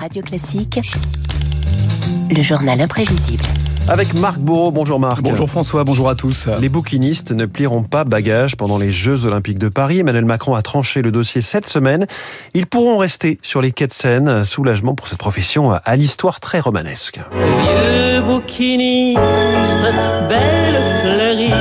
Radio 0.00 0.22
Classique, 0.22 0.80
le 2.30 2.42
journal 2.42 2.80
imprévisible. 2.80 3.44
Avec 3.86 4.14
Marc 4.14 4.38
Bourreau. 4.38 4.70
Bonjour 4.70 4.98
Marc. 4.98 5.20
Bonjour 5.20 5.50
François, 5.50 5.84
bonjour 5.84 6.08
à 6.08 6.14
tous. 6.14 6.48
Les 6.58 6.70
bouquinistes 6.70 7.32
ne 7.32 7.44
plieront 7.44 7.82
pas 7.82 8.04
bagages 8.04 8.56
pendant 8.56 8.78
les 8.78 8.92
Jeux 8.92 9.26
Olympiques 9.26 9.58
de 9.58 9.68
Paris. 9.68 9.98
Emmanuel 9.98 10.24
Macron 10.24 10.54
a 10.54 10.62
tranché 10.62 11.02
le 11.02 11.10
dossier 11.12 11.42
cette 11.42 11.66
semaine. 11.66 12.06
Ils 12.54 12.66
pourront 12.66 12.96
rester 12.96 13.38
sur 13.42 13.60
les 13.60 13.72
quais 13.72 13.88
de 13.88 13.92
Seine. 13.92 14.46
Soulagement 14.46 14.94
pour 14.94 15.06
cette 15.06 15.18
profession 15.18 15.72
à 15.72 15.96
l'histoire 15.96 16.40
très 16.40 16.60
romanesque. 16.60 17.20
Vieux 17.32 18.22
bouquiniste, 18.22 19.18
belle 20.30 20.80
fleuriste, 21.02 21.54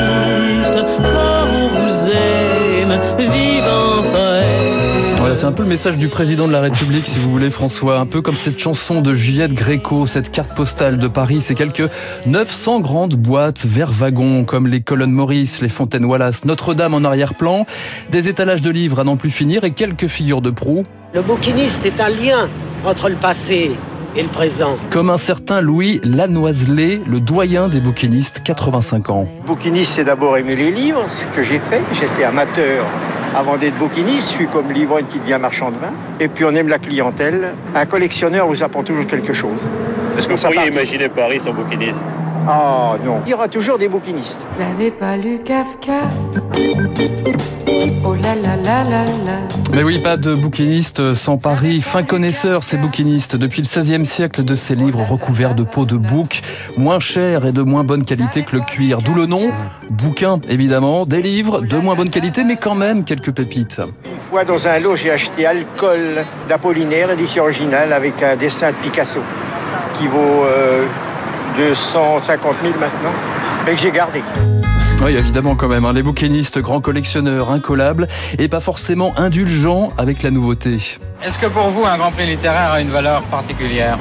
Voilà, 5.30 5.42
c'est 5.42 5.46
un 5.46 5.52
peu 5.52 5.62
le 5.62 5.70
message 5.70 6.00
du 6.00 6.08
président 6.08 6.48
de 6.48 6.52
la 6.52 6.60
République, 6.60 7.06
si 7.06 7.20
vous 7.20 7.30
voulez, 7.30 7.52
François. 7.52 8.00
Un 8.00 8.08
peu 8.08 8.20
comme 8.20 8.36
cette 8.36 8.58
chanson 8.58 9.00
de 9.00 9.14
Juliette 9.14 9.54
Gréco, 9.54 10.08
cette 10.08 10.32
carte 10.32 10.56
postale 10.56 10.98
de 10.98 11.08
Paris. 11.08 11.42
C'est 11.42 11.54
quelques 11.54 11.88
900 12.26 12.80
grandes 12.80 13.14
boîtes 13.14 13.64
vers 13.64 13.92
wagons, 13.92 14.44
comme 14.44 14.66
les 14.66 14.82
colonnes 14.82 15.12
Maurice, 15.12 15.62
les 15.62 15.70
fontaines 15.70 16.06
Wallace, 16.06 16.46
Notre-Dame 16.46 16.96
en 16.96 17.04
arrière-plan, 17.04 17.68
des 18.10 18.28
étalages 18.28 18.64
de 18.64 18.72
livres 18.72 19.02
à 19.02 19.04
n'en 19.04 19.18
plus 19.18 19.30
finir 19.30 19.66
et 19.66 19.70
quelques 19.70 20.08
figures 20.08 20.42
de 20.42 20.50
proue. 20.50 20.84
Le 21.14 21.22
bouquiniste 21.22 21.86
est 21.86 22.02
un 22.02 22.10
lien 22.10 22.50
entre 22.84 23.08
le 23.08 23.16
passé 23.16 23.74
et 24.16 24.24
le 24.24 24.30
présent. 24.30 24.78
Comme 24.90 25.12
un 25.12 25.20
certain 25.20 25.62
Louis 25.62 26.02
Lanoiselet, 26.06 27.02
le 27.06 27.20
doyen 27.20 27.70
des 27.70 27.82
bouquinistes, 27.82 28.42
85 28.44 29.12
ans. 29.12 29.28
Bouquiniste, 29.46 29.94
c'est 29.94 30.06
d'abord 30.06 30.38
aimer 30.38 30.56
les 30.56 30.72
livres, 30.72 31.08
ce 31.08 31.28
que 31.28 31.44
j'ai 31.44 31.60
fait. 31.60 31.84
J'étais 31.94 32.24
amateur 32.24 32.84
avant 33.36 33.58
d'être 33.58 33.78
bouquiniste. 33.78 34.30
Je 34.30 34.36
suis 34.36 34.48
comme 34.48 34.72
l'ivrogne 34.72 35.06
qui 35.10 35.20
devient 35.20 35.38
marchand 35.40 35.72
de 35.72 35.78
vin. 35.78 35.94
Et 36.20 36.28
puis 36.28 36.46
on 36.46 36.52
aime 36.52 36.68
la 36.68 36.80
clientèle. 36.80 37.54
Un 37.76 37.86
collectionneur 37.86 38.48
vous 38.48 38.64
apprend 38.64 38.84
toujours 38.84 39.06
quelque 39.06 39.34
chose. 39.34 39.62
Est-ce 40.18 40.28
que 40.28 40.34
vous 40.34 40.42
pourriez 40.42 40.68
imaginer 40.68 41.10
Paris 41.10 41.40
sans 41.40 41.54
bouquiniste 41.54 42.06
Ah 42.52 42.96
non. 43.06 43.22
Il 43.28 43.30
y 43.30 43.34
aura 43.36 43.48
toujours 43.48 43.78
des 43.78 43.88
bouquinistes. 43.88 44.40
Vous 44.54 44.62
avez 44.64 44.90
pas 44.90 45.16
lu 45.18 45.40
Kafka? 45.46 46.10
Oh 48.04 48.16
là 48.16 48.34
là 48.42 48.56
là 48.56 48.84
là 48.86 49.06
là 49.06 49.38
Mais 49.72 49.84
oui, 49.84 50.00
pas 50.00 50.18
de 50.18 50.34
bouquiniste 50.34 51.14
sans 51.14 51.38
Paris. 51.38 51.80
Fin 51.82 52.02
connaisseur, 52.02 52.64
ces 52.64 52.78
bouquinistes. 52.78 53.36
Depuis 53.36 53.62
le 53.62 53.68
XVIe 53.68 54.04
siècle, 54.04 54.44
de 54.44 54.56
ces 54.56 54.74
livres 54.74 55.06
recouverts 55.08 55.54
de 55.54 55.62
peau 55.62 55.86
de 55.86 55.96
bouc, 55.96 56.42
moins 56.76 57.00
chers 57.00 57.46
et 57.46 57.52
de 57.52 57.62
moins 57.62 57.84
bonne 57.84 58.04
qualité 58.04 58.42
que 58.42 58.56
le 58.56 58.64
cuir. 58.64 59.04
D'où 59.04 59.14
le 59.14 59.28
nom, 59.28 59.52
bouquin, 59.92 60.40
évidemment. 60.50 61.06
Des 61.06 61.22
livres 61.22 61.62
de 61.62 61.78
moins 61.78 61.94
bonne 61.94 62.10
qualité, 62.10 62.44
mais 62.44 62.56
quand 62.56 62.74
même 62.74 63.04
quelques 63.04 63.32
pépites. 63.32 63.80
Une 64.06 64.20
fois 64.28 64.44
dans 64.44 64.68
un 64.68 64.80
lot, 64.80 64.96
j'ai 64.96 65.12
acheté 65.12 65.46
Alcool 65.46 66.26
d'Apollinaire, 66.48 67.12
édition 67.12 67.44
originale, 67.44 67.94
avec 67.94 68.24
un 68.24 68.36
dessin 68.36 68.72
de 68.72 68.78
Picasso, 68.78 69.20
qui 69.94 70.08
vaut 70.08 70.46
euh, 70.46 70.88
250 71.58 72.56
000 72.62 72.74
maintenant, 72.80 73.12
mais 73.66 73.74
que 73.76 73.82
j'ai 73.82 73.92
gardé. 73.92 74.24
Oui, 75.02 75.16
évidemment 75.16 75.56
quand 75.56 75.68
même. 75.68 75.86
hein. 75.86 75.94
Les 75.94 76.04
bouquinistes, 76.04 76.60
grands 76.60 76.82
collectionneurs, 76.82 77.52
incollables, 77.52 78.08
et 78.38 78.48
pas 78.50 78.60
forcément 78.60 79.14
indulgents 79.18 79.90
avec 79.98 80.24
la 80.24 80.32
nouveauté. 80.32 80.78
Est-ce 81.24 81.38
que 81.40 81.46
pour 81.48 81.70
vous, 81.70 81.86
un 81.86 81.98
grand 81.98 82.12
prix 82.12 82.26
littéraire 82.26 82.72
a 82.74 82.82
une 82.82 82.90
valeur 82.90 83.22
particulière? 83.24 83.98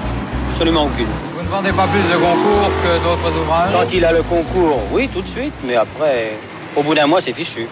Absolument 0.50 0.84
aucune. 0.86 1.06
Vous 1.36 1.44
ne 1.44 1.48
vendez 1.48 1.70
pas 1.72 1.86
plus 1.86 2.00
de 2.00 2.16
concours 2.16 2.70
que 2.82 3.04
d'autres 3.04 3.38
ouvrages? 3.42 3.70
Quand 3.72 3.92
il 3.94 4.04
a 4.04 4.12
le 4.12 4.22
concours, 4.22 4.80
oui, 4.92 5.08
tout 5.12 5.22
de 5.22 5.28
suite, 5.28 5.52
mais 5.66 5.76
après, 5.76 6.32
au 6.74 6.82
bout 6.82 6.94
d'un 6.94 7.06
mois, 7.06 7.20
c'est 7.20 7.32
fichu. 7.32 7.66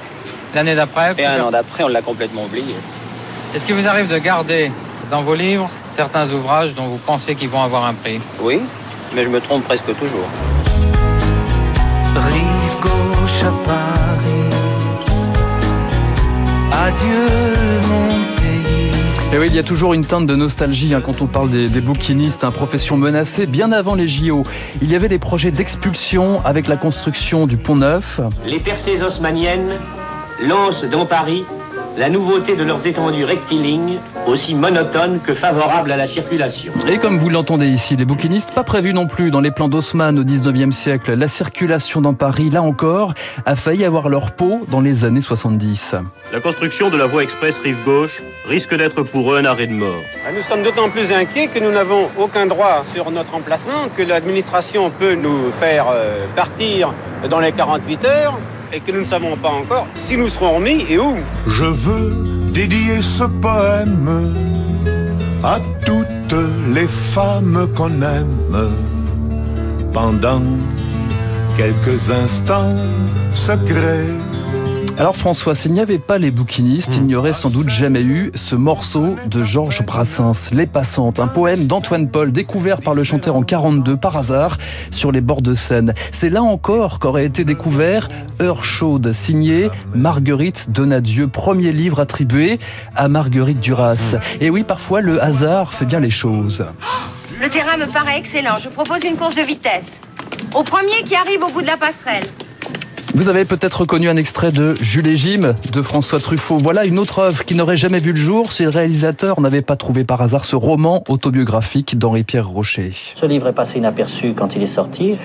L'année 0.54 0.76
d'après 0.76 1.14
Et 1.18 1.26
un 1.26 1.42
an 1.42 1.50
d'après, 1.50 1.82
on 1.84 1.88
l'a 1.88 2.02
complètement 2.02 2.44
oublié. 2.44 2.74
Est-ce 3.54 3.66
qu'il 3.66 3.74
vous 3.74 3.88
arrive 3.88 4.08
de 4.08 4.18
garder 4.18 4.70
dans 5.10 5.22
vos 5.22 5.34
livres 5.34 5.68
certains 5.94 6.30
ouvrages 6.32 6.74
dont 6.74 6.84
vous 6.86 6.98
pensez 6.98 7.34
qu'ils 7.34 7.48
vont 7.48 7.62
avoir 7.62 7.84
un 7.86 7.94
prix? 7.94 8.20
Oui, 8.40 8.60
mais 9.16 9.24
je 9.24 9.30
me 9.30 9.40
trompe 9.40 9.64
presque 9.64 9.96
toujours. 9.98 10.28
Rive 12.14 12.80
gauche 12.82 13.42
à 13.42 13.52
Paris. 13.64 14.50
Adieu 16.70 17.28
mon 17.88 18.36
pays. 18.36 19.34
Et 19.34 19.38
oui, 19.38 19.46
il 19.48 19.54
y 19.54 19.58
a 19.58 19.62
toujours 19.62 19.94
une 19.94 20.04
teinte 20.04 20.26
de 20.26 20.36
nostalgie 20.36 20.94
hein, 20.94 21.00
quand 21.04 21.22
on 21.22 21.26
parle 21.26 21.50
des, 21.50 21.70
des 21.70 21.80
bouquinistes, 21.80 22.44
hein, 22.44 22.50
profession 22.50 22.98
menacée. 22.98 23.46
Bien 23.46 23.72
avant 23.72 23.94
les 23.94 24.06
JO, 24.06 24.42
il 24.82 24.90
y 24.90 24.94
avait 24.94 25.08
des 25.08 25.18
projets 25.18 25.50
d'expulsion 25.50 26.44
avec 26.44 26.68
la 26.68 26.76
construction 26.76 27.46
du 27.46 27.56
pont 27.56 27.76
neuf. 27.76 28.20
Les 28.44 28.60
percées 28.60 29.02
haussmanniennes 29.02 29.72
lancent 30.42 30.84
dans 30.84 31.06
Paris 31.06 31.44
la 31.96 32.10
nouveauté 32.10 32.56
de 32.56 32.62
leurs 32.62 32.86
étendues 32.86 33.24
rectilignes, 33.24 33.98
aussi 34.26 34.54
monotones 34.54 35.20
que 35.20 35.34
favorables 35.34 35.90
à 35.90 35.96
la 35.96 36.06
circulation. 36.06 36.72
Et 36.88 36.98
comme 36.98 37.18
vous 37.18 37.30
l'entendez 37.30 37.68
ici, 37.68 37.96
les 37.96 38.04
bouquinistes, 38.04 38.52
pas 38.52 38.64
prévus 38.64 38.92
non 38.92 39.06
plus 39.06 39.30
dans 39.30 39.40
les 39.40 39.50
plans 39.50 39.68
d'Haussmann 39.68 40.18
au 40.18 40.24
19e 40.24 40.72
siècle. 40.72 41.14
La 41.14 41.28
circulation 41.28 42.00
dans 42.00 42.14
Paris, 42.14 42.50
là 42.50 42.62
encore, 42.62 43.14
a 43.46 43.56
failli 43.56 43.84
avoir 43.84 44.08
leur 44.08 44.32
peau 44.32 44.66
dans 44.68 44.80
les 44.80 45.04
années 45.04 45.22
70. 45.22 45.94
La 46.32 46.40
construction 46.40 46.90
de 46.90 46.96
la 46.96 47.06
voie 47.06 47.22
express 47.22 47.58
rive 47.58 47.82
gauche 47.84 48.22
risque 48.46 48.76
d'être 48.76 49.02
pour 49.02 49.32
eux 49.32 49.38
un 49.38 49.44
arrêt 49.44 49.66
de 49.66 49.72
mort. 49.72 50.02
Nous 50.34 50.42
sommes 50.42 50.62
d'autant 50.62 50.90
plus 50.90 51.12
inquiets 51.12 51.48
que 51.48 51.58
nous 51.58 51.70
n'avons 51.70 52.08
aucun 52.18 52.46
droit 52.46 52.84
sur 52.94 53.10
notre 53.10 53.34
emplacement, 53.34 53.88
que 53.96 54.02
l'administration 54.02 54.90
peut 54.90 55.14
nous 55.14 55.50
faire 55.52 55.86
euh, 55.90 56.26
partir 56.36 56.92
dans 57.30 57.40
les 57.40 57.52
48 57.52 58.04
heures 58.04 58.38
et 58.72 58.80
que 58.80 58.92
nous 58.92 59.00
ne 59.00 59.04
savons 59.04 59.36
pas 59.36 59.50
encore 59.50 59.86
si 59.94 60.16
nous 60.16 60.28
serons 60.28 60.56
remis 60.56 60.84
et 60.88 60.98
où. 60.98 61.14
Je 61.46 61.64
veux 61.64 62.14
dédier 62.52 63.00
ce 63.02 63.24
poème 63.24 64.08
à 65.42 65.58
toutes 65.84 66.40
les 66.74 66.88
femmes 66.88 67.68
qu'on 67.76 68.02
aime 68.02 68.70
pendant 69.92 70.42
quelques 71.56 72.10
instants 72.10 72.76
secrets. 73.32 74.12
Alors 74.98 75.14
François, 75.14 75.54
s'il 75.54 75.74
n'y 75.74 75.80
avait 75.80 75.98
pas 75.98 76.16
les 76.16 76.30
bouquinistes, 76.30 76.96
il 76.96 77.04
n'y 77.04 77.14
aurait 77.14 77.34
sans 77.34 77.50
doute 77.50 77.68
jamais 77.68 78.00
eu 78.00 78.32
ce 78.34 78.54
morceau 78.54 79.16
de 79.26 79.42
Georges 79.42 79.84
Brassens, 79.84 80.50
Les 80.52 80.66
Passantes, 80.66 81.20
un 81.20 81.26
poème 81.26 81.66
d'Antoine 81.66 82.10
Paul 82.10 82.32
découvert 82.32 82.80
par 82.80 82.94
le 82.94 83.04
chanteur 83.04 83.36
en 83.36 83.42
42 83.42 83.98
par 83.98 84.16
hasard 84.16 84.56
sur 84.90 85.12
les 85.12 85.20
bords 85.20 85.42
de 85.42 85.54
Seine. 85.54 85.92
C'est 86.12 86.30
là 86.30 86.42
encore 86.42 86.98
qu'aurait 86.98 87.26
été 87.26 87.44
découvert 87.44 88.08
Heure 88.40 88.64
chaude, 88.64 89.12
signé 89.12 89.68
Marguerite 89.94 90.70
Donadieu, 90.70 91.28
premier 91.28 91.72
livre 91.72 92.00
attribué 92.00 92.58
à 92.94 93.08
Marguerite 93.08 93.60
Duras. 93.60 94.16
Et 94.40 94.48
oui, 94.48 94.62
parfois 94.62 95.02
le 95.02 95.22
hasard 95.22 95.74
fait 95.74 95.84
bien 95.84 96.00
les 96.00 96.10
choses. 96.10 96.64
Le 97.42 97.50
terrain 97.50 97.76
me 97.76 97.84
paraît 97.84 98.18
excellent. 98.18 98.56
Je 98.58 98.70
propose 98.70 99.04
une 99.04 99.16
course 99.16 99.34
de 99.34 99.42
vitesse. 99.42 100.00
Au 100.54 100.62
premier 100.62 101.02
qui 101.04 101.14
arrive 101.14 101.42
au 101.42 101.50
bout 101.50 101.60
de 101.60 101.66
la 101.66 101.76
passerelle. 101.76 102.24
Vous 103.16 103.30
avez 103.30 103.46
peut-être 103.46 103.80
reconnu 103.80 104.10
un 104.10 104.16
extrait 104.16 104.52
de 104.52 104.74
Jules 104.82 105.06
et 105.06 105.16
Jim 105.16 105.54
de 105.72 105.80
François 105.80 106.20
Truffaut. 106.20 106.58
Voilà 106.58 106.84
une 106.84 106.98
autre 106.98 107.20
œuvre 107.20 107.46
qui 107.46 107.54
n'aurait 107.54 107.78
jamais 107.78 107.98
vu 107.98 108.10
le 108.10 108.18
jour 108.18 108.52
si 108.52 108.64
le 108.64 108.68
réalisateur 108.68 109.40
n'avait 109.40 109.62
pas 109.62 109.74
trouvé 109.74 110.04
par 110.04 110.20
hasard 110.20 110.44
ce 110.44 110.54
roman 110.54 111.02
autobiographique 111.08 111.96
d'Henri-Pierre 111.96 112.46
Rocher. 112.46 112.90
Ce 112.92 113.24
livre 113.24 113.48
est 113.48 113.54
passé 113.54 113.78
inaperçu 113.78 114.34
quand 114.34 114.54
il 114.54 114.62
est 114.62 114.66
sorti. 114.66 115.16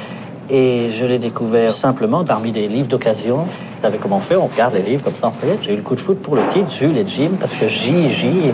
Et 0.49 0.91
je 0.97 1.03
l'ai 1.03 1.19
découvert 1.19 1.73
simplement 1.73 2.23
parmi 2.23 2.53
des 2.53 2.69
livres 2.69 2.87
d'occasion. 2.87 3.39
Vous 3.39 3.81
savez 3.81 3.97
comment 3.97 4.17
on 4.17 4.21
fait 4.21 4.37
On 4.37 4.49
garde 4.55 4.75
les 4.75 4.83
livres 4.83 5.03
comme 5.03 5.15
ça. 5.15 5.33
J'ai 5.61 5.73
eu 5.73 5.75
le 5.75 5.81
coup 5.81 5.95
de 5.95 5.99
foot 5.99 6.21
pour 6.21 6.37
le 6.37 6.43
titre, 6.47 6.71
Jules 6.71 6.97
et 6.97 7.05
Jim, 7.05 7.31
parce 7.41 7.53
que 7.53 7.67
J, 7.67 8.13
J, 8.13 8.53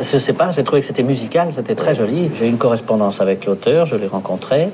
je 0.00 0.16
sais 0.16 0.32
pas, 0.32 0.52
j'ai 0.52 0.62
trouvé 0.62 0.82
que 0.82 0.86
c'était 0.86 1.02
musical, 1.02 1.48
c'était 1.56 1.74
très 1.74 1.96
joli. 1.96 2.30
J'ai 2.38 2.46
eu 2.46 2.50
une 2.50 2.56
correspondance 2.56 3.20
avec 3.20 3.46
l'auteur, 3.46 3.84
je 3.84 3.96
l'ai 3.96 4.06
rencontré. 4.06 4.68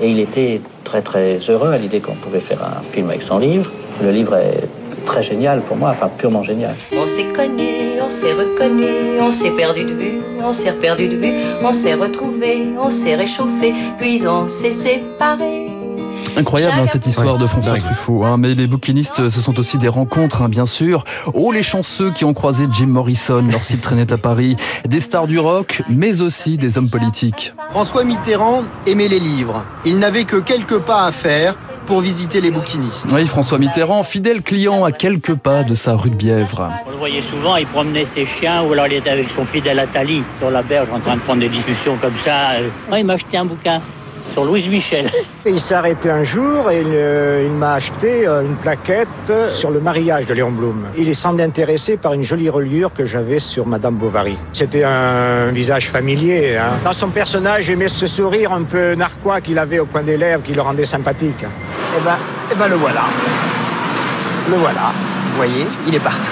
Et 0.00 0.10
il 0.10 0.20
était 0.20 0.60
très 0.84 1.02
très 1.02 1.38
heureux 1.48 1.72
à 1.72 1.78
l'idée 1.78 2.00
qu'on 2.00 2.14
pouvait 2.14 2.40
faire 2.40 2.62
un 2.62 2.82
film 2.82 3.08
avec 3.10 3.22
son 3.22 3.38
livre. 3.38 3.70
Le 4.02 4.10
livre 4.10 4.36
est 4.36 4.68
très 5.04 5.22
génial 5.22 5.60
pour 5.62 5.76
moi, 5.76 5.90
enfin 5.90 6.08
purement 6.16 6.42
génial. 6.42 6.74
On 6.96 7.06
s'est 7.06 7.32
connu, 7.34 8.00
on 8.00 8.10
s'est 8.10 8.32
reconnu, 8.32 9.20
on 9.20 9.30
s'est 9.30 9.50
perdu 9.50 9.84
de 9.84 9.92
vue, 9.92 10.20
on 10.42 10.52
s'est 10.52 10.72
perdu 10.72 11.08
de 11.08 11.16
vue, 11.16 11.32
on 11.62 11.72
s'est 11.72 11.94
retrouvé, 11.94 12.68
on 12.78 12.90
s'est 12.90 13.16
réchauffé, 13.16 13.72
puis 13.98 14.26
on 14.26 14.48
s'est 14.48 14.72
séparés. 14.72 15.71
Incroyable 16.36 16.74
hein, 16.80 16.86
cette 16.86 17.06
histoire 17.06 17.38
de 17.38 17.46
François 17.46 17.78
Truffaut. 17.78 18.24
hein. 18.24 18.36
mais 18.38 18.54
les 18.54 18.66
bouquinistes, 18.66 19.28
ce 19.28 19.40
sont 19.40 19.58
aussi 19.58 19.78
des 19.78 19.88
rencontres, 19.88 20.42
hein, 20.42 20.48
bien 20.48 20.66
sûr. 20.66 21.04
Oh, 21.34 21.52
les 21.52 21.62
chanceux 21.62 22.10
qui 22.10 22.24
ont 22.24 22.32
croisé 22.34 22.66
Jim 22.72 22.86
Morrison 22.86 23.44
lorsqu'il 23.50 23.78
traînait 23.80 24.12
à 24.12 24.18
Paris. 24.18 24.56
Des 24.86 25.00
stars 25.00 25.26
du 25.26 25.38
rock, 25.38 25.82
mais 25.88 26.20
aussi 26.20 26.56
des 26.56 26.78
hommes 26.78 26.88
politiques. 26.88 27.52
François 27.70 28.04
Mitterrand 28.04 28.64
aimait 28.86 29.08
les 29.08 29.20
livres. 29.20 29.64
Il 29.84 29.98
n'avait 29.98 30.24
que 30.24 30.36
quelques 30.36 30.78
pas 30.78 31.06
à 31.06 31.12
faire 31.12 31.56
pour 31.86 32.00
visiter 32.00 32.40
les 32.40 32.50
bouquinistes. 32.50 33.06
Oui, 33.12 33.26
François 33.26 33.58
Mitterrand, 33.58 34.02
fidèle 34.04 34.40
client 34.42 34.84
à 34.84 34.92
quelques 34.92 35.34
pas 35.34 35.64
de 35.64 35.74
sa 35.74 35.96
rue 35.96 36.10
de 36.10 36.14
Bièvre. 36.14 36.70
On 36.86 36.90
le 36.92 36.96
voyait 36.96 37.22
souvent, 37.30 37.56
il 37.56 37.66
promenait 37.66 38.06
ses 38.14 38.24
chiens 38.24 38.62
ou 38.62 38.72
alors 38.72 38.86
il 38.86 38.94
était 38.94 39.10
avec 39.10 39.28
son 39.36 39.44
fidèle 39.46 39.78
Atali 39.80 40.22
sur 40.38 40.50
la 40.50 40.62
berge 40.62 40.88
en 40.92 41.00
train 41.00 41.16
de 41.16 41.22
prendre 41.22 41.40
des 41.40 41.48
discussions 41.48 41.98
comme 42.00 42.14
ça. 42.24 42.52
Euh, 42.52 42.68
Ouais, 42.90 43.00
il 43.00 43.04
m'a 43.06 43.14
acheté 43.14 43.36
un 43.36 43.44
bouquin. 43.44 43.82
Sur 44.32 44.44
Louise 44.44 44.66
Michel. 44.68 45.10
Il 45.46 45.58
s'est 45.60 45.74
arrêté 45.74 46.10
un 46.10 46.22
jour 46.22 46.70
et 46.70 46.82
il, 46.82 47.46
il 47.46 47.52
m'a 47.52 47.74
acheté 47.74 48.26
euh, 48.26 48.42
une 48.42 48.56
plaquette 48.56 49.32
sur 49.48 49.70
le 49.70 49.80
mariage 49.80 50.26
de 50.26 50.34
Léon 50.34 50.52
Blum. 50.52 50.86
Il 50.96 51.08
est 51.08 51.14
semblé 51.14 51.42
intéressé 51.44 51.96
par 51.96 52.12
une 52.12 52.22
jolie 52.22 52.48
reliure 52.48 52.92
que 52.94 53.04
j'avais 53.04 53.40
sur 53.40 53.66
Madame 53.66 53.96
Bovary. 53.96 54.36
C'était 54.52 54.84
un 54.84 55.48
visage 55.48 55.90
familier. 55.90 56.56
Hein. 56.56 56.78
Dans 56.84 56.92
son 56.92 57.10
personnage, 57.10 57.64
j'aimais 57.64 57.88
ce 57.88 58.06
sourire 58.06 58.52
un 58.52 58.62
peu 58.62 58.94
narquois 58.94 59.40
qu'il 59.40 59.58
avait 59.58 59.80
au 59.80 59.86
coin 59.86 60.02
des 60.02 60.16
lèvres 60.16 60.42
qui 60.42 60.54
le 60.54 60.62
rendait 60.62 60.86
sympathique. 60.86 61.44
Eh 61.44 62.04
ben, 62.04 62.16
eh 62.52 62.54
ben 62.54 62.68
le 62.68 62.76
voilà. 62.76 63.02
Le 64.48 64.56
voilà. 64.56 64.92
Vous 65.30 65.36
voyez, 65.36 65.66
il 65.86 65.94
est 65.94 66.00
parti. 66.00 66.31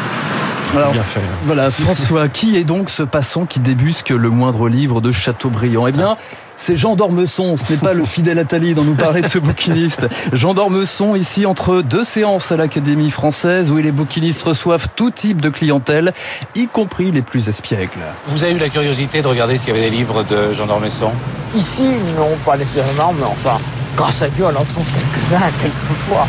Alors, 0.77 0.93
bien 0.93 1.03
fait. 1.03 1.21
Voilà, 1.47 1.71
François, 1.71 2.29
qui 2.29 2.57
est 2.57 2.65
donc 2.65 2.91
ce 2.91 3.03
passant 3.03 3.45
qui 3.45 3.61
débusque 3.61 4.11
le 4.11 4.31
moindre 4.31 4.69
livre 4.69 5.01
de 5.01 5.11
Chateaubriand? 5.11 5.87
Eh 5.89 5.93
bien, 5.93 6.17
c'est 6.57 6.77
Jean 6.77 6.95
d'Ormesson, 6.95 7.57
ce 7.57 7.73
n'est 7.73 7.79
pas 7.79 7.93
le 7.93 8.05
fidèle 8.05 8.39
Attali 8.39 8.75
dont 8.75 8.85
nous 8.85 8.95
parlait 8.95 9.23
de 9.23 9.29
ce 9.29 9.39
bouquiniste. 9.39 10.09
Jean 10.33 10.55
d'Ormesson, 10.55 11.17
ici, 11.17 11.45
entre 11.45 11.83
deux 11.83 12.05
séances 12.05 12.53
à 12.53 12.57
l'Académie 12.57 13.11
française, 13.11 13.71
où 13.71 13.79
les 13.79 13.93
bouquinistes 13.93 14.43
reçoivent 14.43 14.87
tout 14.95 15.11
type 15.11 15.41
de 15.41 15.49
clientèle, 15.49 16.13
y 16.55 16.69
compris 16.69 17.11
les 17.11 17.23
plus 17.23 17.49
espiègles. 17.49 18.05
Vous 18.29 18.45
avez 18.45 18.53
eu 18.53 18.59
la 18.59 18.69
curiosité 18.69 19.23
de 19.23 19.27
regarder 19.27 19.57
s'il 19.57 19.69
y 19.69 19.71
avait 19.73 19.91
des 19.91 19.97
livres 19.97 20.23
de 20.25 20.53
Jean 20.53 20.67
d'Ormesson? 20.67 21.13
Ici, 21.55 21.83
non, 22.15 22.37
pas 22.45 22.57
nécessairement, 22.57 23.13
mais 23.13 23.25
enfin, 23.25 23.59
grâce 23.97 24.23
à 24.23 24.29
Dieu, 24.29 24.45
on 24.45 24.55
en 24.55 24.65
trouve 24.67 24.87
quelques-uns, 24.87 25.51
quelquefois. 25.61 26.27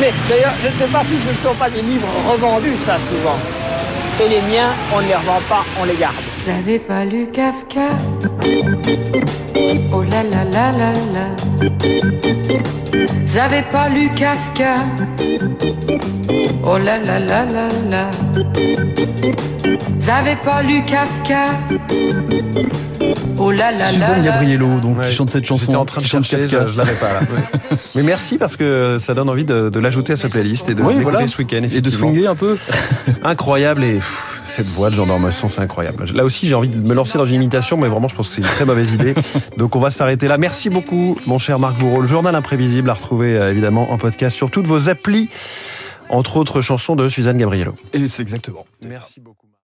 Mais 0.00 0.12
d'ailleurs, 0.28 0.54
je 0.62 0.68
ne 0.68 0.78
sais 0.78 0.92
pas 0.92 1.02
si 1.04 1.16
ce 1.18 1.30
ne 1.30 1.36
sont 1.42 1.54
pas 1.58 1.70
des 1.70 1.82
livres 1.82 2.08
revendus, 2.30 2.76
ça, 2.84 2.96
souvent. 3.10 3.38
Et 4.20 4.28
les 4.28 4.40
miens, 4.42 4.72
on 4.94 5.00
ne 5.00 5.06
les 5.08 5.14
revend 5.14 5.40
pas, 5.48 5.64
on 5.80 5.84
les 5.84 5.96
garde. 5.96 6.16
Vous 6.40 6.50
avez 6.50 6.78
pas 6.78 7.04
lu 7.04 7.26
Kafka? 7.30 7.88
Oh 9.92 10.02
là 10.02 10.22
là 10.22 10.44
là 10.52 10.72
là 10.72 10.92
là. 11.14 11.26
Vous 13.26 13.38
avez 13.38 13.62
pas 13.62 13.88
lu 13.88 14.08
Kafka? 14.10 14.74
Oh 16.64 16.78
là 16.78 16.98
là 16.98 17.18
là 17.18 17.44
là 17.44 17.68
là. 17.90 18.10
Vous 19.98 20.10
avez 20.10 20.36
pas 20.36 20.62
lu 20.62 20.82
Kafka? 20.82 21.46
Oh 23.38 23.50
là 23.50 23.70
là 23.70 23.78
là 23.78 23.92
Suzanne 23.92 24.24
Gabriello, 24.24 24.80
donc, 24.80 24.98
Ouais, 24.98 25.08
qui 25.08 25.14
chante 25.14 25.30
cette 25.30 25.44
chanson. 25.44 25.66
J'étais 25.66 25.76
en 25.76 25.84
train 25.84 26.00
de 26.00 26.06
chercher, 26.06 26.48
je, 26.48 26.66
je 26.66 26.78
l'avais 26.78 26.94
pas 26.94 27.12
là. 27.12 27.20
Ouais. 27.20 27.76
Mais 27.94 28.02
merci 28.02 28.38
parce 28.38 28.56
que 28.56 28.96
ça 28.98 29.14
donne 29.14 29.28
envie 29.28 29.44
de, 29.44 29.68
de 29.68 29.78
l'ajouter 29.80 30.14
à 30.14 30.16
sa 30.16 30.28
playlist 30.28 30.68
et 30.68 30.74
de 30.74 30.82
l'écouter 30.82 31.02
voilà. 31.02 31.28
ce 31.28 31.38
week-end. 31.38 31.60
Et 31.70 31.80
de 31.80 31.90
swinguer 31.90 32.26
un 32.26 32.34
peu. 32.34 32.56
Incroyable 33.24 33.84
et 33.84 33.94
pff, 33.94 34.42
cette 34.46 34.66
voix 34.66 34.90
de 34.90 34.94
Jean 34.94 35.06
d'Ormesson, 35.06 35.48
c'est 35.48 35.60
incroyable. 35.60 36.04
Là 36.14 36.24
aussi, 36.24 36.46
j'ai 36.46 36.54
envie 36.54 36.68
de 36.68 36.76
me 36.76 36.94
lancer 36.94 37.18
dans 37.18 37.26
une 37.26 37.34
imitation, 37.36 37.76
mais 37.76 37.88
vraiment, 37.88 38.08
je 38.08 38.14
pense 38.14 38.28
que 38.28 38.34
c'est 38.34 38.40
une 38.40 38.46
très 38.46 38.64
mauvaise 38.64 38.92
idée. 38.94 39.14
Donc, 39.56 39.76
on 39.76 39.80
va 39.80 39.90
s'arrêter 39.90 40.28
là. 40.28 40.38
Merci 40.38 40.70
beaucoup, 40.70 41.18
mon 41.26 41.38
cher 41.38 41.58
Marc 41.58 41.78
Bourreau. 41.78 42.00
Le 42.00 42.08
journal 42.08 42.34
imprévisible 42.34 42.88
à 42.88 42.94
retrouver 42.94 43.36
euh, 43.36 43.50
évidemment 43.50 43.92
en 43.92 43.98
podcast 43.98 44.36
sur 44.36 44.50
toutes 44.50 44.66
vos 44.66 44.88
applis, 44.88 45.28
entre 46.08 46.36
autres 46.36 46.60
chansons 46.60 46.96
de 46.96 47.08
Suzanne 47.08 47.38
Gabriello. 47.38 47.74
Et 47.92 48.08
c'est 48.08 48.22
exactement. 48.22 48.64
Merci 48.88 49.20
beaucoup. 49.20 49.45